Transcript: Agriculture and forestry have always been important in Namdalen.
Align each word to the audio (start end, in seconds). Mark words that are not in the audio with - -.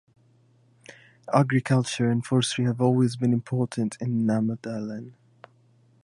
Agriculture 1.31 2.09
and 2.09 2.25
forestry 2.25 2.65
have 2.65 2.81
always 2.81 3.15
been 3.15 3.31
important 3.33 3.97
in 4.01 4.25
Namdalen. 4.25 5.13